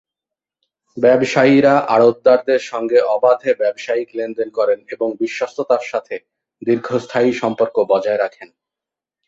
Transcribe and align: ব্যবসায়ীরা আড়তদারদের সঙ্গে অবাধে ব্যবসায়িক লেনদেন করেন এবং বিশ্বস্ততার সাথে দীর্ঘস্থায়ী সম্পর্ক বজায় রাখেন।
ব্যবসায়ীরা 0.97 1.73
আড়তদারদের 1.87 2.61
সঙ্গে 2.71 2.99
অবাধে 3.15 3.51
ব্যবসায়িক 3.53 4.09
লেনদেন 4.15 4.49
করেন 4.49 4.79
এবং 4.89 5.07
বিশ্বস্ততার 5.19 5.83
সাথে 5.91 6.15
দীর্ঘস্থায়ী 6.61 7.29
সম্পর্ক 7.33 7.75
বজায় 7.89 8.19
রাখেন। 8.19 8.49